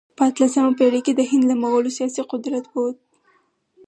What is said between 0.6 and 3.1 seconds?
پېړۍ کې د هند له مغولو سیاسي قدرت ووت.